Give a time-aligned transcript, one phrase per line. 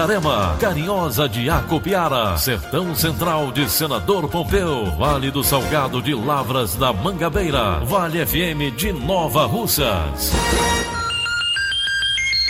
[0.00, 6.90] Itarema, Carinhosa de Acopiara, Sertão Central de Senador Pompeu, Vale do Salgado de Lavras da
[6.90, 10.32] Mangabeira, Vale FM de Nova Russas.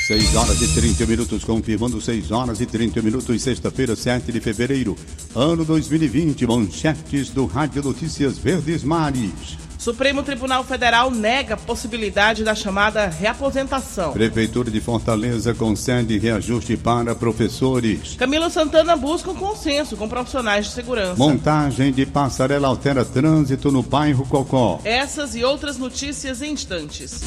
[0.06, 4.96] 6 horas e 30 minutos, confirmando 6 horas e 30 minutos, sexta-feira, 7 de fevereiro,
[5.34, 9.58] ano 2020, manchetes do Rádio Notícias Verdes Mares.
[9.80, 14.12] Supremo Tribunal Federal nega a possibilidade da chamada reaposentação.
[14.12, 18.14] Prefeitura de Fortaleza concede reajuste para professores.
[18.14, 21.16] Camila Santana busca um consenso com profissionais de segurança.
[21.16, 24.82] Montagem de passarela altera trânsito no bairro Cocó.
[24.84, 27.22] Essas e outras notícias em instantes.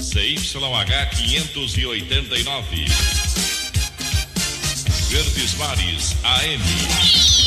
[0.00, 2.86] CYH 589.
[5.08, 7.39] Verdes Mares AM.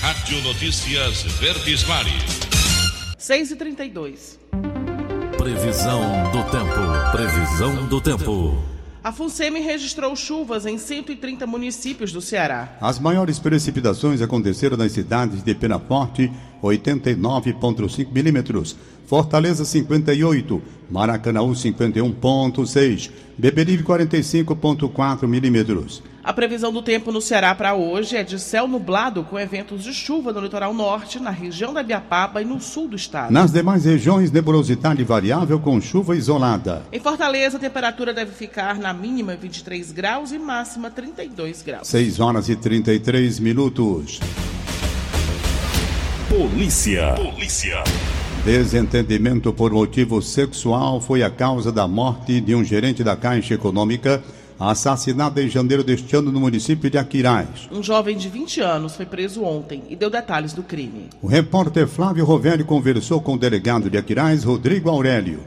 [0.00, 2.40] Rádio Notícias Verdes Mares.
[3.18, 4.38] 6 e 32
[5.36, 6.00] Previsão
[6.32, 7.12] do tempo.
[7.12, 8.56] Previsão do tempo.
[9.04, 12.78] A FUNSEMI registrou chuvas em 130 municípios do Ceará.
[12.80, 23.82] As maiores precipitações aconteceram nas cidades de Penaforte, 89,5 milímetros, Fortaleza 58, Maracanaú 51,6, Beberibe
[23.82, 26.02] 45,4 milímetros.
[26.22, 29.94] A previsão do tempo no Ceará para hoje é de céu nublado com eventos de
[29.94, 33.32] chuva no litoral norte, na região da Biapaba e no sul do estado.
[33.32, 36.82] Nas demais regiões, nebulosidade variável com chuva isolada.
[36.92, 41.88] Em Fortaleza, a temperatura deve ficar na mínima 23 graus e máxima 32 graus.
[41.88, 44.20] 6 horas e 33 minutos.
[46.28, 47.14] Polícia.
[47.14, 47.82] Polícia.
[48.44, 54.22] Desentendimento por motivo sexual foi a causa da morte de um gerente da Caixa Econômica
[54.68, 57.68] assassinado em janeiro deste ano no município de Aquiraz.
[57.72, 61.08] Um jovem de 20 anos foi preso ontem e deu detalhes do crime.
[61.22, 65.40] O repórter Flávio Rovelli conversou com o delegado de Aquiraz, Rodrigo Aurélio.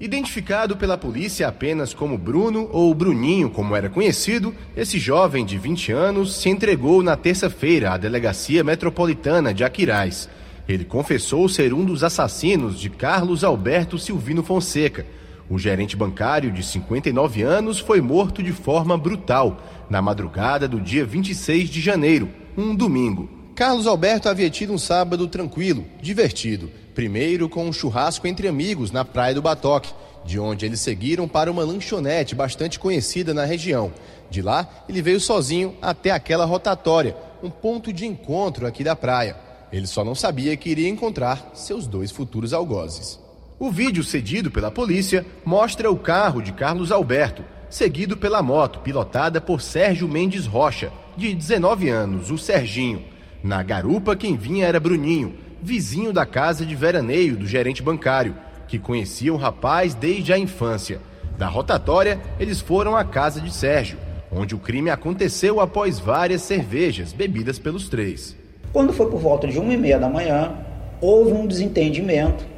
[0.00, 5.92] Identificado pela polícia apenas como Bruno ou Bruninho, como era conhecido, esse jovem de 20
[5.92, 10.28] anos se entregou na terça-feira à Delegacia Metropolitana de Aquiraz.
[10.66, 15.04] Ele confessou ser um dos assassinos de Carlos Alberto Silvino Fonseca
[15.50, 21.04] o gerente bancário de 59 anos foi morto de forma brutal na madrugada do dia
[21.04, 23.28] 26 de janeiro, um domingo.
[23.56, 26.70] Carlos Alberto havia tido um sábado tranquilo, divertido.
[26.94, 29.92] Primeiro com um churrasco entre amigos na Praia do Batoque,
[30.24, 33.92] de onde eles seguiram para uma lanchonete bastante conhecida na região.
[34.30, 39.36] De lá, ele veio sozinho até aquela rotatória, um ponto de encontro aqui da praia.
[39.72, 43.18] Ele só não sabia que iria encontrar seus dois futuros algozes.
[43.62, 49.38] O vídeo cedido pela polícia mostra o carro de Carlos Alberto, seguido pela moto pilotada
[49.38, 53.02] por Sérgio Mendes Rocha, de 19 anos, o Serginho.
[53.44, 58.34] Na garupa, quem vinha era Bruninho, vizinho da casa de veraneio do gerente bancário,
[58.66, 60.98] que conhecia o rapaz desde a infância.
[61.36, 63.98] Da rotatória, eles foram à casa de Sérgio,
[64.32, 68.34] onde o crime aconteceu após várias cervejas bebidas pelos três.
[68.72, 70.54] Quando foi por volta de uma e meia da manhã,
[70.98, 72.49] houve um desentendimento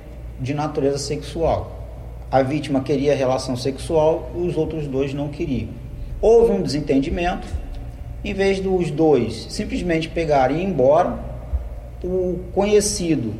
[0.42, 1.80] de natureza sexual.
[2.28, 5.68] A vítima queria relação sexual, os outros dois não queriam.
[6.20, 7.46] Houve um desentendimento,
[8.24, 11.18] em vez dos dois simplesmente pegarem e ir embora,
[12.02, 13.32] o conhecido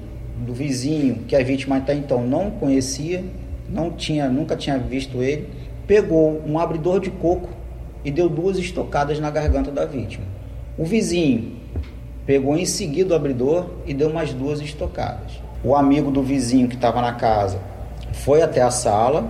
[0.46, 3.24] do vizinho, que a vítima até então não conhecia,
[3.68, 5.48] não tinha, nunca tinha visto ele,
[5.86, 7.48] pegou um abridor de coco
[8.04, 10.24] e deu duas estocadas na garganta da vítima.
[10.78, 11.52] O vizinho
[12.24, 15.41] pegou em seguida o abridor e deu mais duas estocadas.
[15.64, 17.60] O amigo do vizinho que estava na casa
[18.12, 19.28] foi até a sala,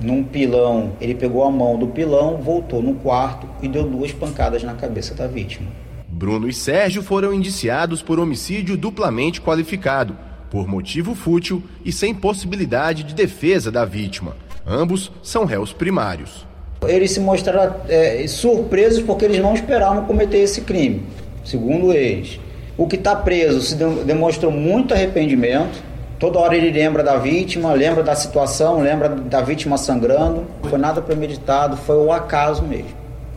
[0.00, 4.62] num pilão, ele pegou a mão do pilão, voltou no quarto e deu duas pancadas
[4.62, 5.68] na cabeça da vítima.
[6.06, 10.16] Bruno e Sérgio foram indiciados por homicídio duplamente qualificado,
[10.50, 14.36] por motivo fútil e sem possibilidade de defesa da vítima.
[14.66, 16.46] Ambos são réus primários.
[16.86, 21.02] Eles se mostraram é, surpresos porque eles não esperavam cometer esse crime,
[21.44, 22.38] segundo eles.
[22.78, 25.82] O que está preso se demonstrou muito arrependimento,
[26.18, 30.44] Toda hora ele lembra da vítima, lembra da situação, lembra da vítima sangrando.
[30.60, 32.90] Não foi nada premeditado, foi o acaso mesmo.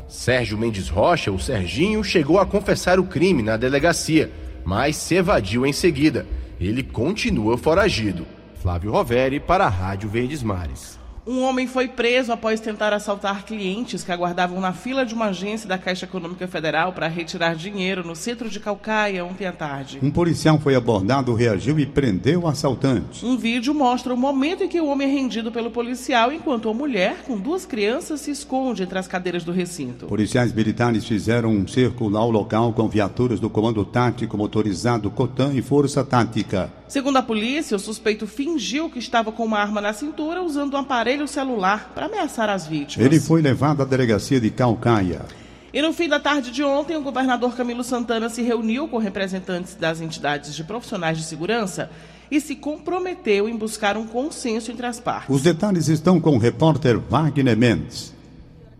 [0.07, 4.31] Sérgio Mendes Rocha, o Serginho, chegou a confessar o crime na delegacia,
[4.65, 6.25] mas se evadiu em seguida.
[6.59, 8.25] Ele continua foragido.
[8.55, 11.00] Flávio Roveri para a Rádio Verdes Mares.
[11.25, 15.69] Um homem foi preso após tentar assaltar clientes que aguardavam na fila de uma agência
[15.69, 19.99] da Caixa Econômica Federal para retirar dinheiro no centro de Calcaia ontem à tarde.
[20.01, 23.23] Um policial foi abordado, reagiu e prendeu o assaltante.
[23.23, 26.73] Um vídeo mostra o momento em que o homem é rendido pelo policial, enquanto a
[26.73, 30.07] mulher, com duas crianças, se esconde entre as cadeiras do recinto.
[30.07, 35.61] Policiais militares fizeram um cerco ao local com viaturas do Comando Tático Motorizado Cotan e
[35.61, 36.80] Força Tática.
[36.91, 40.77] Segundo a polícia, o suspeito fingiu que estava com uma arma na cintura usando um
[40.77, 43.05] aparelho celular para ameaçar as vítimas.
[43.05, 45.21] Ele foi levado à delegacia de Calcaia.
[45.73, 49.73] E no fim da tarde de ontem, o governador Camilo Santana se reuniu com representantes
[49.75, 51.89] das entidades de profissionais de segurança
[52.29, 55.33] e se comprometeu em buscar um consenso entre as partes.
[55.33, 58.13] Os detalhes estão com o repórter Wagner Mendes.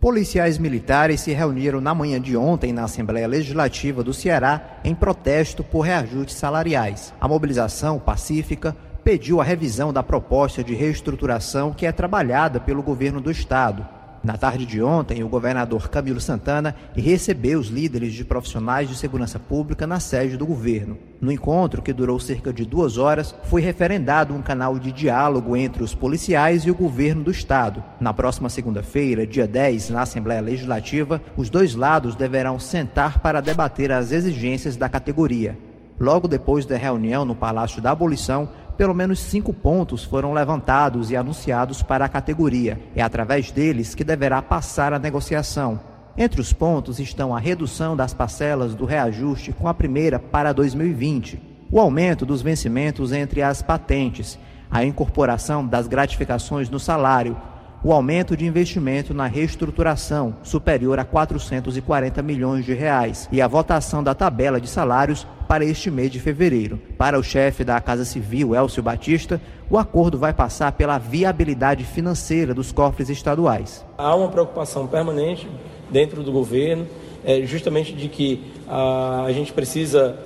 [0.02, 5.62] Policiais militares se reuniram na manhã de ontem na Assembleia Legislativa do Ceará em protesto
[5.62, 7.14] por reajustes salariais.
[7.20, 13.20] A mobilização pacífica pediu a revisão da proposta de reestruturação que é trabalhada pelo governo
[13.20, 13.86] do estado.
[14.22, 19.36] Na tarde de ontem, o governador Camilo Santana recebeu os líderes de profissionais de segurança
[19.36, 20.96] pública na sede do governo.
[21.20, 25.82] No encontro, que durou cerca de duas horas, foi referendado um canal de diálogo entre
[25.82, 27.82] os policiais e o governo do estado.
[28.00, 33.90] Na próxima segunda-feira, dia 10, na Assembleia Legislativa, os dois lados deverão sentar para debater
[33.90, 35.58] as exigências da categoria.
[35.98, 41.16] Logo depois da reunião no Palácio da Abolição, pelo menos cinco pontos foram levantados e
[41.16, 42.80] anunciados para a categoria.
[42.94, 45.80] É através deles que deverá passar a negociação.
[46.16, 51.40] Entre os pontos estão a redução das parcelas do reajuste com a primeira para 2020,
[51.70, 54.38] o aumento dos vencimentos entre as patentes,
[54.70, 57.36] a incorporação das gratificações no salário,
[57.84, 64.02] o aumento de investimento na reestruturação, superior a 440 milhões de reais, e a votação
[64.02, 66.80] da tabela de salários para este mês de fevereiro.
[66.96, 72.54] Para o chefe da Casa Civil, Elcio Batista, o acordo vai passar pela viabilidade financeira
[72.54, 73.84] dos cofres estaduais.
[73.98, 75.48] Há uma preocupação permanente
[75.90, 76.86] dentro do governo,
[77.24, 80.16] é, justamente de que a, a gente precisa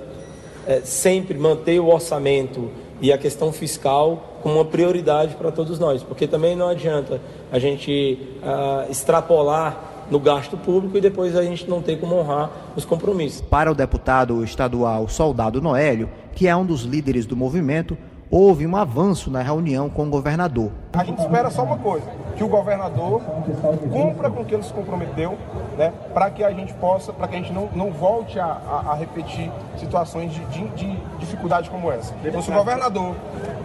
[0.67, 2.69] é, sempre manter o orçamento
[3.01, 7.21] e a questão fiscal como uma prioridade para todos nós, porque também não adianta
[7.51, 12.49] a gente uh, extrapolar no gasto público e depois a gente não tem como honrar
[12.75, 13.41] os compromissos.
[13.41, 17.97] Para o deputado estadual Soldado Noélio, que é um dos líderes do movimento,
[18.29, 20.71] houve um avanço na reunião com o governador.
[20.93, 23.21] A gente espera só uma coisa, que o governador
[23.91, 25.37] cumpra com o que ele se comprometeu,
[25.77, 28.91] né, para que a gente possa, para que a gente não, não volte a, a,
[28.91, 32.13] a repetir situações de, de, de, dificuldade como essa.
[32.23, 33.15] Então, se o governador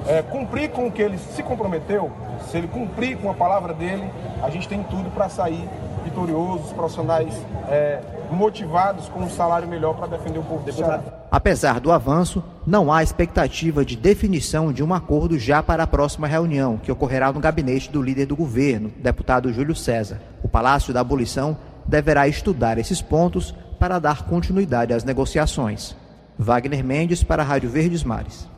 [0.07, 2.11] é, cumprir com o que ele se comprometeu,
[2.51, 4.11] se ele cumprir com a palavra dele,
[4.43, 5.69] a gente tem tudo para sair
[6.05, 7.35] vitorioso, os profissionais
[7.69, 8.01] é,
[8.33, 11.03] motivados com um salário melhor para defender o povo do Ceará.
[11.31, 16.27] Apesar do avanço, não há expectativa de definição de um acordo já para a próxima
[16.27, 20.21] reunião, que ocorrerá no gabinete do líder do governo, deputado Júlio César.
[20.43, 21.57] O Palácio da Abolição
[21.87, 25.97] deverá estudar esses pontos para dar continuidade às negociações.
[26.39, 28.49] Wagner Mendes para a Rádio Verdes Mares.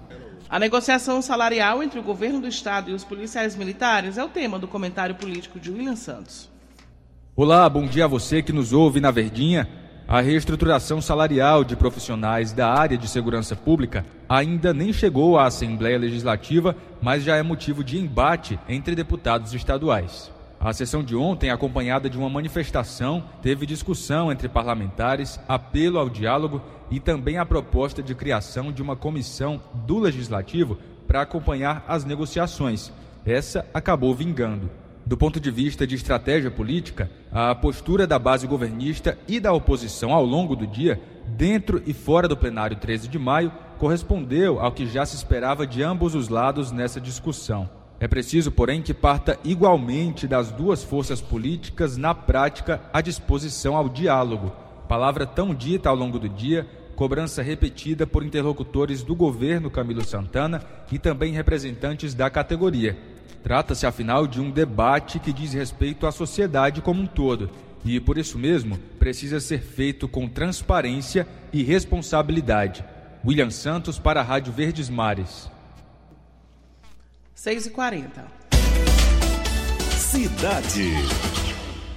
[0.48, 4.58] A negociação salarial entre o governo do estado e os policiais militares é o tema
[4.58, 6.53] do comentário político de William Santos.
[7.36, 9.68] Olá, bom dia a você que nos ouve na Verdinha.
[10.06, 15.98] A reestruturação salarial de profissionais da área de segurança pública ainda nem chegou à Assembleia
[15.98, 20.30] Legislativa, mas já é motivo de embate entre deputados estaduais.
[20.60, 26.62] A sessão de ontem, acompanhada de uma manifestação, teve discussão entre parlamentares, apelo ao diálogo
[26.88, 32.92] e também a proposta de criação de uma comissão do Legislativo para acompanhar as negociações.
[33.26, 34.83] Essa acabou vingando.
[35.06, 40.14] Do ponto de vista de estratégia política, a postura da base governista e da oposição
[40.14, 44.86] ao longo do dia, dentro e fora do plenário 13 de maio, correspondeu ao que
[44.86, 47.68] já se esperava de ambos os lados nessa discussão.
[48.00, 53.90] É preciso, porém, que parta igualmente das duas forças políticas na prática a disposição ao
[53.90, 54.52] diálogo,
[54.88, 60.62] palavra tão dita ao longo do dia, cobrança repetida por interlocutores do governo Camilo Santana
[60.90, 63.13] e também representantes da categoria.
[63.44, 67.50] Trata-se, afinal, de um debate que diz respeito à sociedade como um todo
[67.84, 72.82] e, por isso mesmo, precisa ser feito com transparência e responsabilidade.
[73.22, 75.50] William Santos para a Rádio Verdes Mares.
[77.36, 78.24] 6h40.
[79.98, 80.92] Cidade.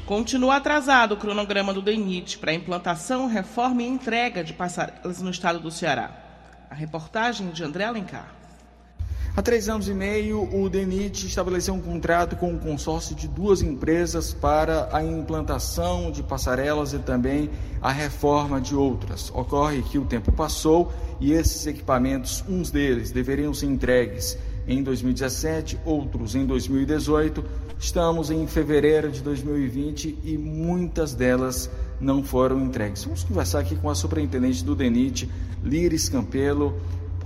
[0.05, 5.61] Continua atrasado o cronograma do DENIT para implantação, reforma e entrega de passarelas no estado
[5.61, 6.11] do Ceará.
[6.69, 8.36] A reportagem de André Alencar.
[9.37, 13.61] Há três anos e meio, o DENIT estabeleceu um contrato com um consórcio de duas
[13.61, 19.29] empresas para a implantação de passarelas e também a reforma de outras.
[19.29, 24.35] Ocorre que o tempo passou e esses equipamentos, uns deles, deveriam ser entregues
[24.67, 27.45] em 2017, outros em 2018.
[27.79, 31.69] Estamos em fevereiro de 2020 e muitas delas
[32.01, 33.03] não foram entregues.
[33.03, 35.29] Vamos conversar aqui com a superintendente do DENIT,
[35.63, 36.75] Liris Campelo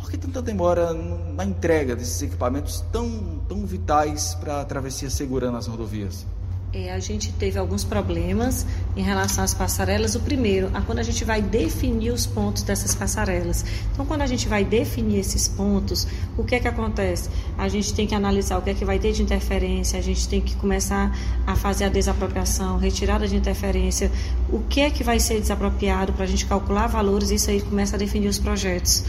[0.01, 5.51] por que tanta demora na entrega desses equipamentos tão, tão vitais para a travessia segura
[5.51, 6.25] nas rodovias?
[6.73, 8.65] É, a gente teve alguns problemas
[8.95, 10.15] em relação às passarelas.
[10.15, 13.65] O primeiro, a quando a gente vai definir os pontos dessas passarelas.
[13.91, 17.29] Então, quando a gente vai definir esses pontos, o que é que acontece?
[17.57, 20.27] A gente tem que analisar o que é que vai ter de interferência, a gente
[20.29, 21.15] tem que começar
[21.45, 24.09] a fazer a desapropriação, retirada de interferência,
[24.49, 27.97] o que é que vai ser desapropriado para a gente calcular valores, isso aí começa
[27.97, 29.03] a definir os projetos.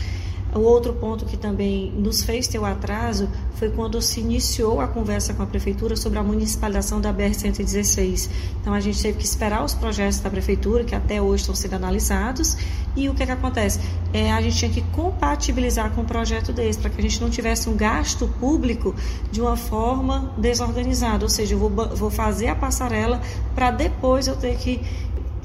[0.55, 4.87] O outro ponto que também nos fez ter o atraso foi quando se iniciou a
[4.87, 8.29] conversa com a prefeitura sobre a municipalização da BR-116.
[8.61, 11.75] Então a gente teve que esperar os projetos da prefeitura, que até hoje estão sendo
[11.75, 12.59] analisados,
[12.95, 13.81] e o que, é que acontece?
[14.13, 17.31] É, a gente tinha que compatibilizar com um projeto desse, para que a gente não
[17.31, 18.95] tivesse um gasto público
[19.31, 21.25] de uma forma desorganizada.
[21.25, 23.23] Ou seja, eu vou, vou fazer a passarela
[23.55, 24.83] para depois eu ter que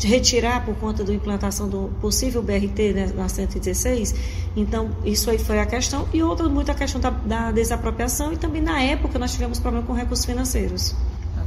[0.06, 4.14] retirar por conta da implantação do possível BRT né, na 116.
[4.56, 6.08] Então, isso aí foi a questão.
[6.14, 8.34] E outra, muito a questão da, da desapropriação.
[8.34, 10.96] E também, na época, nós tivemos problema com recursos financeiros.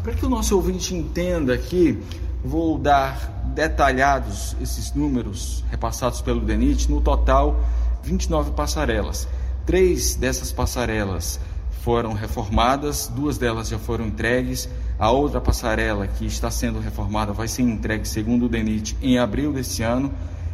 [0.02, 2.02] Para que o nosso ouvinte entenda aqui,
[2.42, 6.90] vou dar detalhados esses números repassados pelo DENIT.
[6.90, 7.60] No total,
[8.02, 9.28] 29 passarelas.
[9.66, 11.38] Três dessas passarelas
[11.82, 14.68] foram reformadas, duas delas já foram entregues.
[15.00, 19.50] A outra passarela que está sendo reformada vai ser entregue, segundo o DENIT, em abril
[19.50, 20.12] desse ano.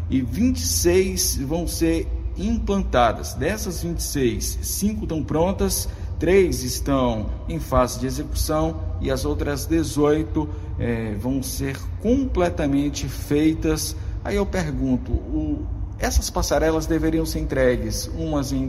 [0.08, 2.06] E 26 vão ser
[2.38, 3.34] implantadas.
[3.34, 10.48] Dessas 26, cinco estão prontas, três estão em fase de execução e as outras 18
[10.78, 13.96] é, vão ser completamente feitas.
[14.22, 15.66] Aí eu pergunto, o,
[15.98, 18.68] essas passarelas deveriam ser entregues, umas em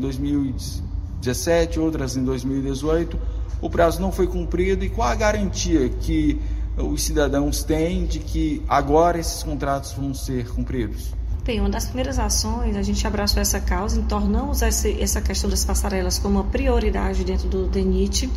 [1.27, 3.19] 2017, outras em 2018
[3.60, 6.39] o prazo não foi cumprido e qual a garantia que
[6.77, 11.12] os cidadãos têm de que agora esses contratos vão ser cumpridos?
[11.43, 16.19] Bem, uma das primeiras ações, a gente abraçou essa causa, tornamos essa questão das passarelas
[16.19, 18.29] como uma prioridade dentro do DENIT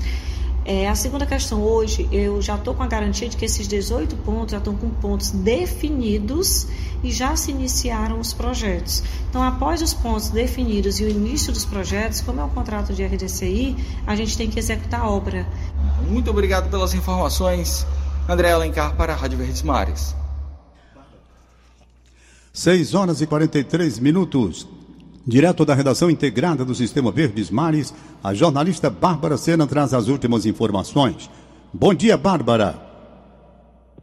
[0.64, 4.14] é, a segunda questão, hoje eu já estou com a garantia de que esses 18
[4.16, 6.66] pontos já estão com pontos definidos
[7.02, 9.02] e já se iniciaram os projetos.
[9.28, 13.02] Então, após os pontos definidos e o início dos projetos, como é o contrato de
[13.02, 13.74] RDCI,
[14.06, 15.46] a gente tem que executar a obra.
[16.06, 17.86] Muito obrigado pelas informações,
[18.28, 20.14] André Alencar, para a Rádio Verdes Mares.
[22.52, 24.68] 6 horas e 43 minutos.
[25.26, 30.46] Direto da redação integrada do Sistema Verdes Mares, a jornalista Bárbara Sena traz as últimas
[30.46, 31.30] informações.
[31.72, 32.74] Bom dia, Bárbara.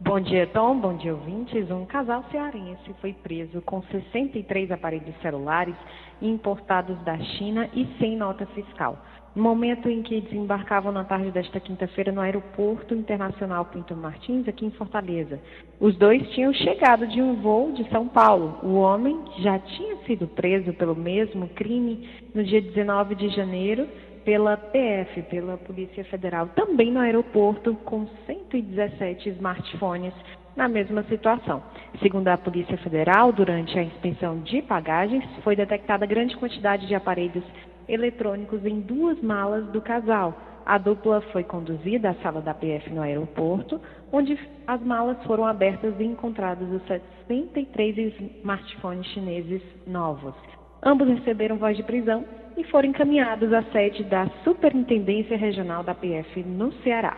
[0.00, 0.78] Bom dia, Tom.
[0.78, 1.68] Bom dia, ouvintes.
[1.72, 5.74] Um casal cearense foi preso com 63 aparelhos celulares
[6.22, 8.96] importados da China e sem nota fiscal
[9.38, 14.70] momento em que desembarcavam na tarde desta quinta-feira no Aeroporto Internacional Pinto Martins, aqui em
[14.70, 15.40] Fortaleza.
[15.80, 18.58] Os dois tinham chegado de um voo de São Paulo.
[18.62, 23.86] O homem já tinha sido preso pelo mesmo crime no dia 19 de janeiro
[24.24, 30.12] pela PF, pela Polícia Federal, também no aeroporto, com 117 smartphones
[30.54, 31.62] na mesma situação.
[32.02, 37.44] Segundo a Polícia Federal, durante a inspeção de bagagens, foi detectada grande quantidade de aparelhos
[37.88, 40.36] eletrônicos em duas malas do casal.
[40.66, 43.80] A dupla foi conduzida à sala da PF no aeroporto,
[44.12, 50.34] onde as malas foram abertas e encontrados os 63 smartphones chineses novos.
[50.82, 52.24] Ambos receberam voz de prisão
[52.56, 57.16] e foram encaminhados à sede da Superintendência Regional da PF no Ceará.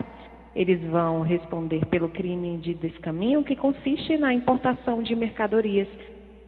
[0.55, 5.87] Eles vão responder pelo crime de descaminho, que consiste na importação de mercadorias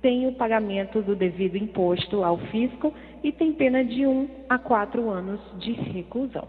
[0.03, 2.93] sem o pagamento do devido imposto ao fisco
[3.23, 6.45] e tem pena de 1 a 4 anos de reclusão.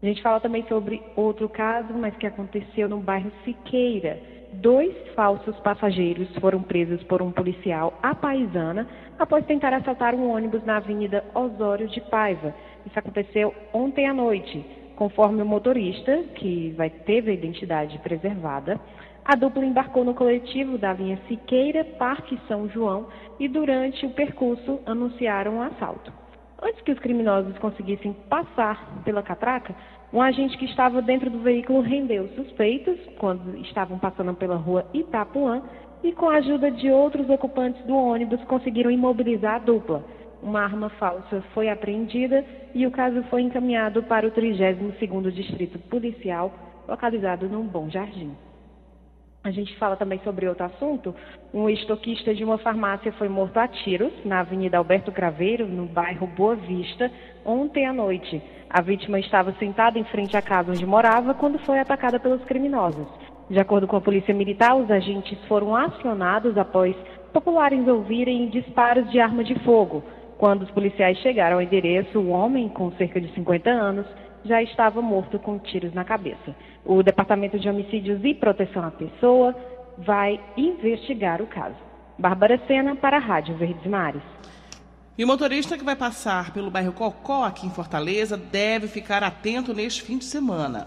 [0.00, 4.20] A gente fala também sobre outro caso, mas que aconteceu no bairro Siqueira.
[4.52, 8.86] Dois falsos passageiros foram presos por um policial à paisana
[9.18, 12.54] após tentar assaltar um ônibus na Avenida Osório de Paiva.
[12.86, 14.64] Isso aconteceu ontem à noite.
[14.98, 18.80] Conforme o motorista, que vai ter a identidade preservada,
[19.24, 23.06] a dupla embarcou no coletivo da linha Siqueira, Parque São João
[23.38, 26.12] e durante o percurso anunciaram um assalto.
[26.60, 29.72] Antes que os criminosos conseguissem passar pela catraca,
[30.12, 35.62] um agente que estava dentro do veículo rendeu suspeitos quando estavam passando pela rua Itapuã
[36.02, 40.02] e, com a ajuda de outros ocupantes do ônibus, conseguiram imobilizar a dupla.
[40.42, 46.52] Uma arma falsa foi apreendida e o caso foi encaminhado para o 32º Distrito Policial,
[46.86, 48.32] localizado no Bom Jardim.
[49.44, 51.14] A gente fala também sobre outro assunto.
[51.54, 56.26] Um estoquista de uma farmácia foi morto a tiros na Avenida Alberto Craveiro, no bairro
[56.26, 57.10] Boa Vista,
[57.44, 58.42] ontem à noite.
[58.68, 63.06] A vítima estava sentada em frente à casa onde morava quando foi atacada pelos criminosos.
[63.48, 66.94] De acordo com a Polícia Militar, os agentes foram acionados após
[67.32, 70.02] populares ouvirem disparos de arma de fogo.
[70.38, 74.06] Quando os policiais chegaram ao endereço, o homem, com cerca de 50 anos,
[74.44, 76.54] já estava morto com tiros na cabeça.
[76.84, 79.54] O Departamento de Homicídios e Proteção à Pessoa
[79.98, 81.74] vai investigar o caso.
[82.16, 84.22] Bárbara Sena para a Rádio Verdes Mares.
[85.18, 89.74] E o motorista que vai passar pelo bairro Cocó, aqui em Fortaleza, deve ficar atento
[89.74, 90.86] neste fim de semana.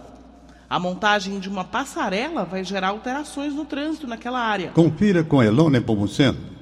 [0.70, 4.70] A montagem de uma passarela vai gerar alterações no trânsito naquela área.
[4.70, 6.61] Confira com Elone Pomuceno.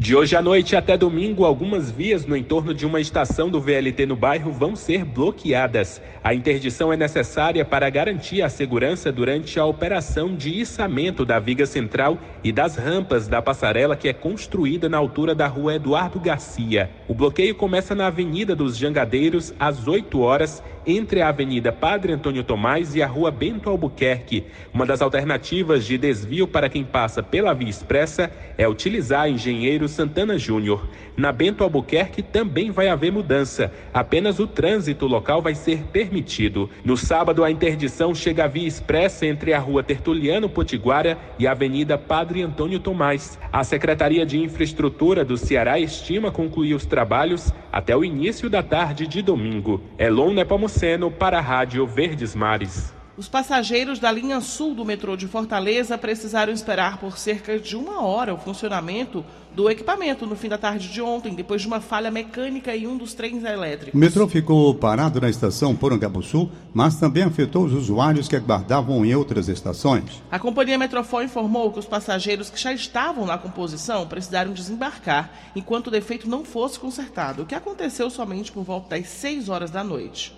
[0.00, 4.06] De hoje à noite até domingo, algumas vias no entorno de uma estação do VLT
[4.06, 6.00] no bairro vão ser bloqueadas.
[6.22, 11.66] A interdição é necessária para garantir a segurança durante a operação de içamento da viga
[11.66, 16.88] central e das rampas da passarela que é construída na altura da rua Eduardo Garcia.
[17.08, 22.42] O bloqueio começa na Avenida dos Jangadeiros às 8 horas entre a Avenida Padre Antônio
[22.42, 24.46] Tomás e a Rua Bento Albuquerque.
[24.72, 30.38] Uma das alternativas de desvio para quem passa pela via expressa é utilizar Engenheiro Santana
[30.38, 30.88] Júnior.
[31.14, 36.70] Na Bento Albuquerque também vai haver mudança, apenas o trânsito local vai ser permitido.
[36.82, 41.50] No sábado, a interdição chega à via expressa entre a Rua Tertuliano Potiguara e a
[41.50, 43.38] Avenida Padre Antônio Tomás.
[43.52, 49.06] A Secretaria de Infraestrutura do Ceará estima concluir os trabalhos até o início da tarde
[49.06, 49.82] de domingo.
[49.98, 50.77] Elon Nepomuceno
[51.18, 52.94] para a Rádio Verdes Mares.
[53.16, 58.00] Os passageiros da linha sul do metrô de Fortaleza precisaram esperar por cerca de uma
[58.00, 62.12] hora o funcionamento do equipamento no fim da tarde de ontem, depois de uma falha
[62.12, 63.92] mecânica em um dos trens elétricos.
[63.92, 69.16] O metrô ficou parado na estação Porangabuçu, mas também afetou os usuários que aguardavam em
[69.16, 70.22] outras estações.
[70.30, 75.88] A companhia Metrofó informou que os passageiros que já estavam na composição precisaram desembarcar enquanto
[75.88, 79.82] o defeito não fosse consertado, o que aconteceu somente por volta das 6 horas da
[79.82, 80.37] noite.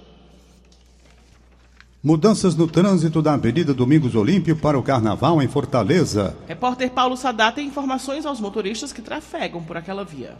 [2.02, 6.34] Mudanças no trânsito da Avenida Domingos Olímpio para o Carnaval em Fortaleza.
[6.48, 10.34] Repórter Paulo Sadá tem informações aos motoristas que trafegam por aquela via.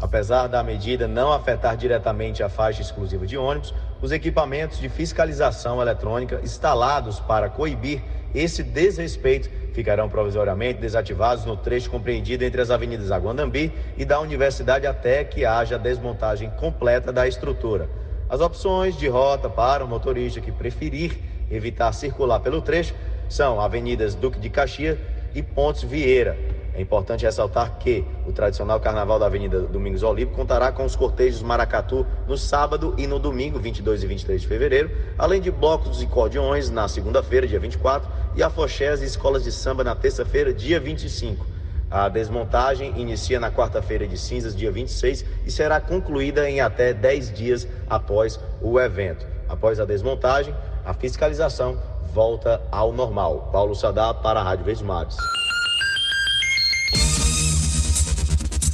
[0.00, 5.80] Apesar da medida não afetar diretamente a faixa exclusiva de ônibus, os equipamentos de fiscalização
[5.80, 8.02] eletrônica instalados para coibir
[8.34, 14.84] esse desrespeito ficarão provisoriamente desativados no trecho compreendido entre as avenidas Aguandambi e da Universidade
[14.84, 17.88] até que haja desmontagem completa da estrutura.
[18.28, 21.18] As opções de rota para o motorista que preferir
[21.50, 22.94] evitar circular pelo trecho
[23.26, 24.98] são avenidas Duque de Caxias
[25.34, 26.38] e Pontes Vieira.
[26.74, 31.42] É importante ressaltar que o tradicional carnaval da Avenida Domingos Olímpio contará com os cortejos
[31.42, 36.06] Maracatu no sábado e no domingo, 22 e 23 de fevereiro, além de blocos e
[36.06, 41.57] cordiões na segunda-feira, dia 24, e afoxés e escolas de samba na terça-feira, dia 25.
[41.90, 47.32] A desmontagem inicia na quarta-feira de cinzas, dia 26, e será concluída em até 10
[47.32, 49.26] dias após o evento.
[49.48, 51.78] Após a desmontagem, a fiscalização
[52.12, 53.48] volta ao normal.
[53.50, 55.16] Paulo Sadá para a Rádio Verdes Mares.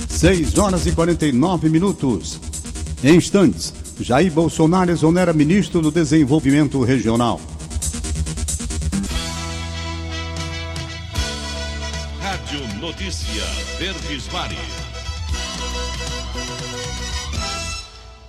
[0.08, 2.40] 6 horas e 49 minutos.
[3.02, 7.40] Em instantes, Jair Bolsonaro exonera ministro do Desenvolvimento Regional.
[13.04, 13.44] Notícia
[13.78, 14.58] Verdes Mares.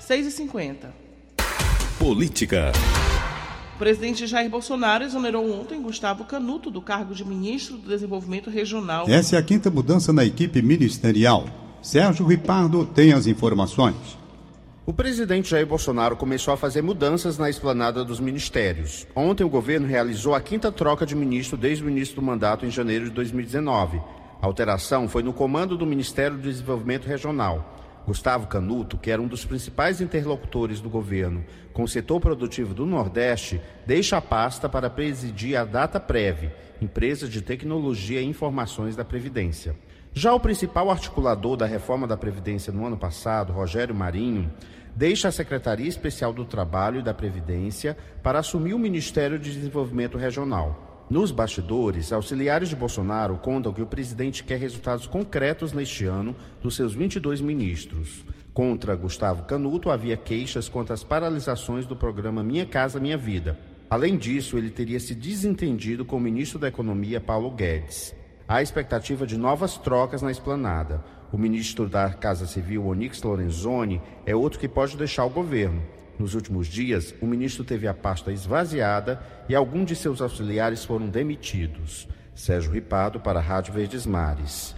[0.01, 0.93] 6 e 50
[1.97, 2.73] Política.
[3.73, 9.05] O presidente Jair Bolsonaro exonerou ontem Gustavo Canuto do cargo de ministro do Desenvolvimento Regional.
[9.07, 11.45] Essa é a quinta mudança na equipe ministerial.
[11.81, 13.95] Sérgio Ripardo tem as informações.
[14.85, 19.07] O presidente Jair Bolsonaro começou a fazer mudanças na esplanada dos ministérios.
[19.15, 22.69] Ontem, o governo realizou a quinta troca de ministro desde o início do mandato em
[22.69, 24.01] janeiro de 2019.
[24.45, 28.03] A alteração foi no comando do Ministério do Desenvolvimento Regional.
[28.05, 32.85] Gustavo Canuto, que era um dos principais interlocutores do governo com o setor produtivo do
[32.85, 39.03] Nordeste, deixa a pasta para presidir a Data Prev, empresa de tecnologia e informações da
[39.03, 39.75] Previdência.
[40.13, 44.53] Já o principal articulador da reforma da Previdência no ano passado, Rogério Marinho,
[44.95, 50.19] deixa a Secretaria Especial do Trabalho e da Previdência para assumir o Ministério de Desenvolvimento
[50.19, 50.84] Regional.
[51.07, 56.75] Nos bastidores, auxiliares de Bolsonaro contam que o presidente quer resultados concretos neste ano dos
[56.75, 58.25] seus 22 ministros.
[58.55, 63.59] Contra Gustavo Canuto, havia queixas contra as paralisações do programa Minha Casa Minha Vida.
[63.87, 68.15] Além disso, ele teria se desentendido com o ministro da Economia, Paulo Guedes.
[68.47, 71.03] Há expectativa de novas trocas na esplanada.
[71.31, 75.83] O ministro da Casa Civil, Onix Lorenzoni, é outro que pode deixar o governo.
[76.17, 81.07] Nos últimos dias, o ministro teve a pasta esvaziada e alguns de seus auxiliares foram
[81.07, 82.07] demitidos.
[82.33, 84.75] Sérgio Ripado para a Rádio Verdes Mares.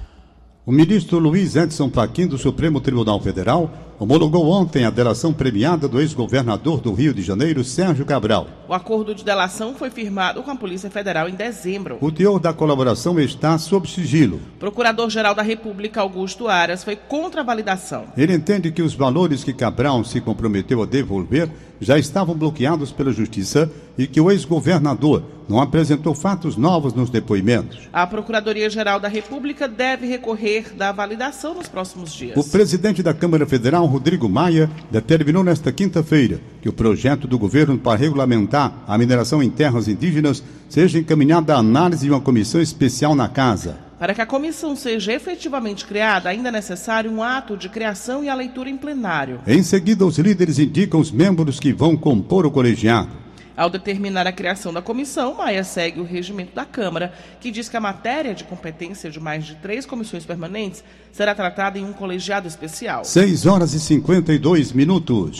[0.67, 5.97] O ministro Luiz Edson Fachin do Supremo Tribunal Federal homologou ontem a delação premiada do
[5.97, 8.49] ex-governador do Rio de Janeiro, Sérgio Cabral.
[8.67, 11.97] O acordo de delação foi firmado com a Polícia Federal em dezembro.
[12.01, 14.41] O teor da colaboração está sob sigilo.
[14.59, 18.03] Procurador-Geral da República, Augusto Aras, foi contra a validação.
[18.17, 23.11] Ele entende que os valores que Cabral se comprometeu a devolver já estavam bloqueados pela
[23.11, 27.87] Justiça e que o ex-governador não apresentou fatos novos nos depoimentos.
[27.93, 32.35] A Procuradoria-Geral da República deve recorrer da validação nos próximos dias.
[32.35, 37.77] O presidente da Câmara Federal, Rodrigo Maia, determinou nesta quinta-feira que o projeto do governo
[37.77, 43.15] para regulamentar a mineração em terras indígenas seja encaminhado à análise de uma comissão especial
[43.15, 43.86] na casa.
[43.99, 48.29] Para que a comissão seja efetivamente criada, ainda é necessário um ato de criação e
[48.29, 49.39] a leitura em plenário.
[49.47, 53.09] Em seguida, os líderes indicam os membros que vão compor o colegiado.
[53.55, 57.75] Ao determinar a criação da comissão, Maia segue o regimento da Câmara, que diz que
[57.75, 62.47] a matéria de competência de mais de três comissões permanentes será tratada em um colegiado
[62.47, 63.03] especial.
[63.03, 65.39] 6 horas e 52 minutos.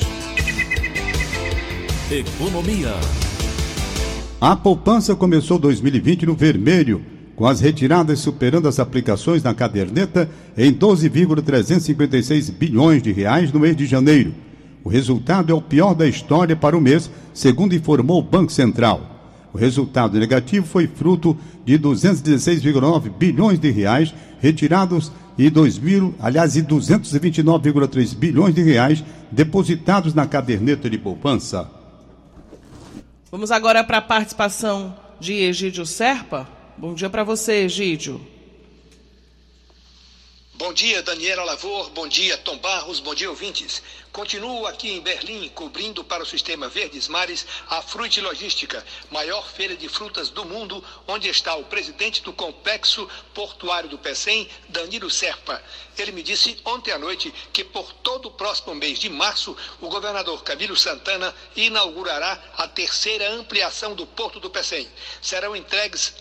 [2.10, 2.96] Economia.
[4.42, 10.72] A poupança começou 2020 no vermelho, com as retiradas superando as aplicações na caderneta em
[10.74, 14.34] 12,356 bilhões de reais no mês de janeiro.
[14.84, 19.48] O resultado é o pior da história para o mês, segundo informou o Banco Central.
[19.54, 26.64] O resultado negativo foi fruto de 216,9 bilhões de reais retirados e 2000, aliás, e
[26.64, 31.70] 229,3 bilhões de reais depositados na caderneta de poupança.
[33.30, 36.57] Vamos agora para a participação de Egídio Serpa.
[36.78, 38.22] Bom dia para você, Egídio.
[40.54, 41.90] Bom dia, Daniela Lavor.
[41.90, 43.00] Bom dia, Tom Barros.
[43.00, 43.82] Bom dia, ouvintes.
[44.18, 49.76] Continuo aqui em Berlim, cobrindo para o sistema Verdes Mares a Fruit Logística, maior feira
[49.76, 55.62] de frutas do mundo, onde está o presidente do complexo portuário do PECEM, Danilo Serpa.
[55.96, 59.88] Ele me disse ontem à noite que por todo o próximo mês de março, o
[59.88, 64.90] governador Camilo Santana inaugurará a terceira ampliação do porto do PECEM.
[65.22, 66.16] Serão entregues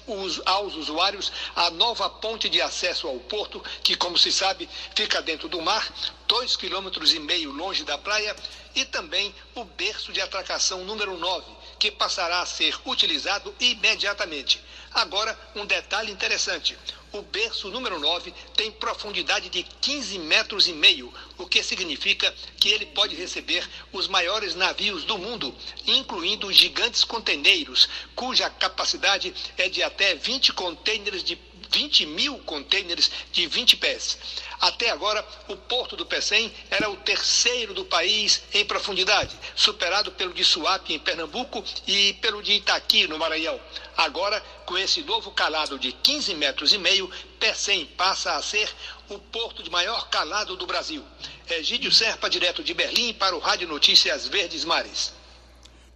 [0.44, 5.48] aos usuários a nova ponte de acesso ao porto, que, como se sabe, fica dentro
[5.48, 5.90] do mar,
[6.26, 8.34] dois quilômetros e meio longe da praia,
[8.74, 14.60] e também o berço de atracação número 9, que passará a ser utilizado imediatamente.
[14.92, 16.76] Agora, um detalhe interessante.
[17.12, 22.68] O berço número 9 tem profundidade de 15 metros e meio, o que significa que
[22.68, 25.54] ele pode receber os maiores navios do mundo,
[25.86, 31.36] incluindo gigantes conteneiros, cuja capacidade é de até 20 contêineres de
[31.70, 34.18] 20 mil contêineres de 20 pés.
[34.60, 40.32] Até agora, o porto do Pecém era o terceiro do país em profundidade, superado pelo
[40.32, 43.60] de Suape, em Pernambuco, e pelo de Itaqui, no Maranhão.
[43.96, 48.68] Agora, com esse novo calado de 15 metros e meio, Pecém passa a ser
[49.08, 51.04] o porto de maior calado do Brasil.
[51.48, 55.15] Egídio Serpa, direto de Berlim, para o Rádio Notícias Verdes Mares.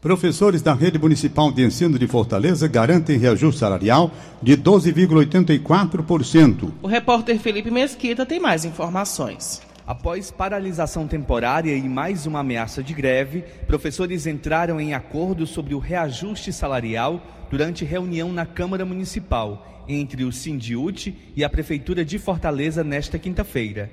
[0.00, 4.10] Professores da Rede Municipal de Ensino de Fortaleza garantem reajuste salarial
[4.42, 6.72] de 12,84%.
[6.80, 9.60] O repórter Felipe Mesquita tem mais informações.
[9.86, 15.78] Após paralisação temporária e mais uma ameaça de greve, professores entraram em acordo sobre o
[15.78, 22.82] reajuste salarial durante reunião na Câmara Municipal entre o Sindiute e a Prefeitura de Fortaleza
[22.82, 23.90] nesta quinta-feira.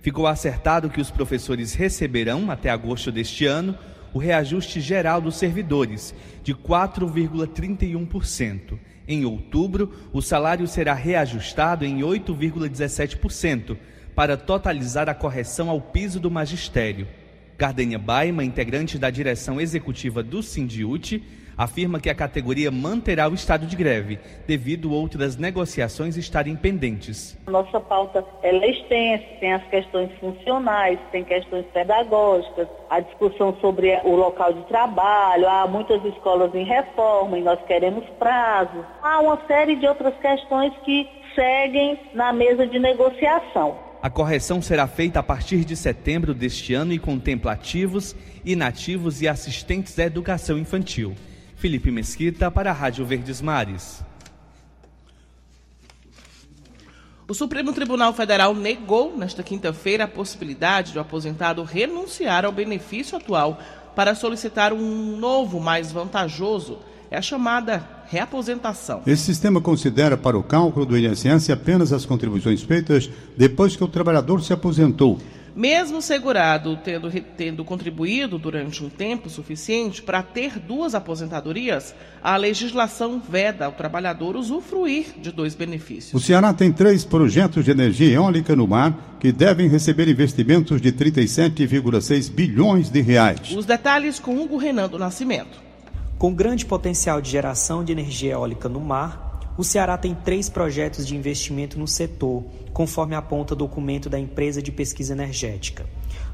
[0.00, 3.76] Ficou acertado que os professores receberão, até agosto deste ano,
[4.12, 8.78] o reajuste geral dos servidores, de 4,31%.
[9.06, 13.76] Em outubro, o salário será reajustado em 8,17%,
[14.14, 17.06] para totalizar a correção ao piso do magistério.
[17.56, 21.22] Gardênia Baima, integrante da direção executiva do Sindiute,
[21.58, 27.36] afirma que a categoria manterá o estado de greve, devido outras negociações estarem pendentes.
[27.48, 34.14] Nossa pauta é extensa, tem as questões funcionais, tem questões pedagógicas, a discussão sobre o
[34.14, 38.84] local de trabalho, há muitas escolas em reforma e nós queremos prazo.
[39.02, 43.76] Há uma série de outras questões que seguem na mesa de negociação.
[44.00, 49.26] A correção será feita a partir de setembro deste ano e contempla ativos, inativos e
[49.26, 51.16] assistentes da educação infantil.
[51.58, 54.04] Felipe Mesquita para a Rádio Verdes Mares.
[57.26, 63.18] O Supremo Tribunal Federal negou nesta quinta-feira a possibilidade de o aposentado renunciar ao benefício
[63.18, 63.60] atual
[63.94, 66.78] para solicitar um novo, mais vantajoso
[67.10, 69.02] É a chamada reaposentação.
[69.06, 73.88] Esse sistema considera para o cálculo do INSS apenas as contribuições feitas depois que o
[73.88, 75.18] trabalhador se aposentou.
[75.58, 82.36] Mesmo o segurado tendo, tendo contribuído durante um tempo suficiente para ter duas aposentadorias, a
[82.36, 86.14] legislação veda ao trabalhador usufruir de dois benefícios.
[86.14, 90.92] O Ceará tem três projetos de energia eólica no mar que devem receber investimentos de
[90.92, 93.50] 37,6 bilhões de reais.
[93.50, 95.60] Os detalhes com Hugo Renan do Nascimento.
[96.16, 101.04] Com grande potencial de geração de energia eólica no mar, o Ceará tem três projetos
[101.04, 102.44] de investimento no setor,
[102.78, 105.84] conforme aponta documento da empresa de pesquisa energética.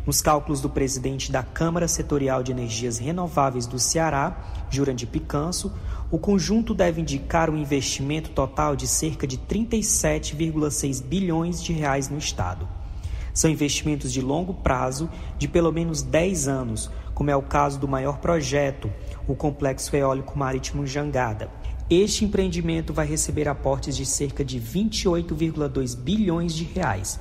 [0.04, 5.72] Nos cálculos do presidente da Câmara Setorial de Energias Renováveis do Ceará, Jurandir Picanso,
[6.10, 12.18] o conjunto deve indicar um investimento total de cerca de 37,6 bilhões de reais no
[12.18, 12.68] estado.
[13.32, 17.88] São investimentos de longo prazo, de pelo menos 10 anos, como é o caso do
[17.88, 18.92] maior projeto,
[19.26, 21.50] o Complexo Eólico Marítimo Jangada
[21.90, 27.20] este empreendimento vai receber aportes de cerca de 28,2 bilhões de reais.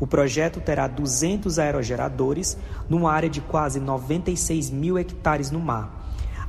[0.00, 2.56] O projeto terá 200 aerogeradores
[2.88, 5.98] numa área de quase 96 mil hectares no mar.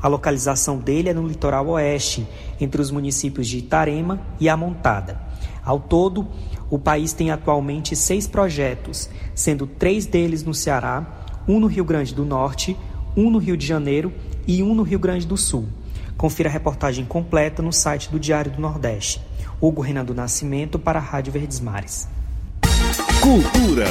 [0.02, 2.26] A localização dele é no litoral oeste,
[2.62, 5.20] entre os municípios de Itarema e Amontada.
[5.66, 6.28] Ao todo,
[6.70, 12.16] o país tem atualmente seis projetos, sendo três deles no Ceará, um no Rio Grande
[12.16, 12.78] do Norte,
[13.18, 14.14] um no Rio de Janeiro
[14.48, 15.68] e um no Rio Grande do Sul.
[16.20, 19.22] Confira a reportagem completa no site do Diário do Nordeste.
[19.62, 22.10] Hugo Renan do Nascimento para a Rádio Verdes Mares.
[23.22, 23.88] Cultura.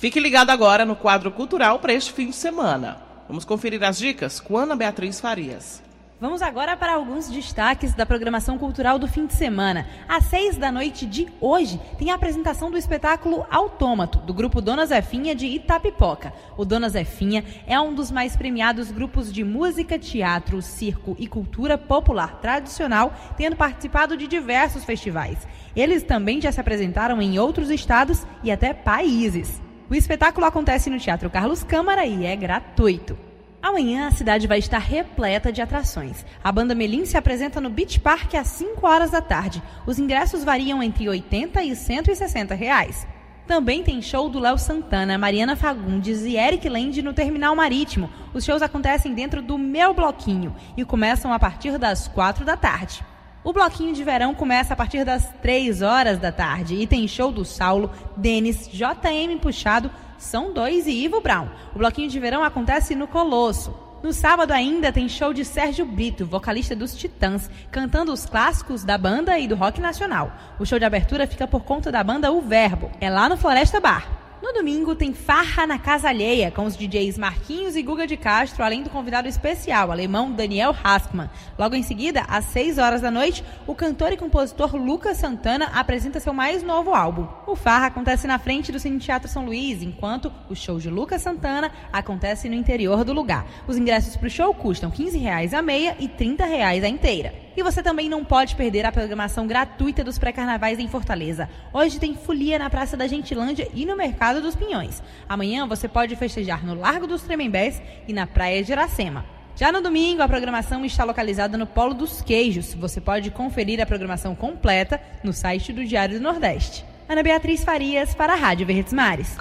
[0.00, 2.98] Fique ligado agora no quadro cultural para este fim de semana.
[3.28, 5.80] Vamos conferir as dicas com Ana Beatriz Farias.
[6.20, 9.86] Vamos agora para alguns destaques da programação cultural do fim de semana.
[10.08, 14.84] Às seis da noite de hoje, tem a apresentação do espetáculo Autômato, do grupo Dona
[14.84, 16.32] Zefinha de Itapipoca.
[16.56, 21.78] O Dona Zefinha é um dos mais premiados grupos de música, teatro, circo e cultura
[21.78, 25.46] popular tradicional, tendo participado de diversos festivais.
[25.76, 29.62] Eles também já se apresentaram em outros estados e até países.
[29.88, 33.27] O espetáculo acontece no Teatro Carlos Câmara e é gratuito.
[33.60, 36.24] Amanhã a cidade vai estar repleta de atrações.
[36.42, 39.62] A banda Melim se apresenta no Beach Park às 5 horas da tarde.
[39.84, 43.06] Os ingressos variam entre 80 e 160 reais.
[43.48, 48.10] Também tem show do Léo Santana, Mariana Fagundes e Eric Land no Terminal Marítimo.
[48.32, 53.02] Os shows acontecem dentro do Meu Bloquinho e começam a partir das 4 da tarde.
[53.48, 57.32] O bloquinho de verão começa a partir das 3 horas da tarde e tem show
[57.32, 61.48] do Saulo, Denis, JM Puxado, são Dois e Ivo Brown.
[61.74, 63.74] O bloquinho de verão acontece no Colosso.
[64.02, 68.98] No sábado ainda tem show de Sérgio Brito, vocalista dos Titãs, cantando os clássicos da
[68.98, 70.30] banda e do rock nacional.
[70.58, 72.90] O show de abertura fica por conta da banda O Verbo.
[73.00, 74.27] É lá no Floresta Bar.
[74.40, 78.62] No domingo tem Farra na Casa Alheia, com os DJs Marquinhos e Guga de Castro,
[78.62, 81.28] além do convidado especial, alemão Daniel Haskman.
[81.58, 86.20] Logo em seguida, às 6 horas da noite, o cantor e compositor Lucas Santana apresenta
[86.20, 87.26] seu mais novo álbum.
[87.48, 91.20] O Farra acontece na frente do Cine Teatro São Luís, enquanto o show de Lucas
[91.20, 93.44] Santana acontece no interior do lugar.
[93.66, 97.47] Os ingressos para o show custam R$ 15 a meia e R$ 30 a inteira.
[97.58, 101.50] E você também não pode perder a programação gratuita dos pré-carnavais em Fortaleza.
[101.72, 105.02] Hoje tem folia na Praça da Gentilândia e no Mercado dos Pinhões.
[105.28, 109.24] Amanhã você pode festejar no Largo dos Tremembés e na Praia de Iracema.
[109.56, 112.74] Já no domingo, a programação está localizada no Polo dos Queijos.
[112.74, 116.84] Você pode conferir a programação completa no site do Diário do Nordeste.
[117.08, 119.36] Ana Beatriz Farias para a Rádio Verdes Mares.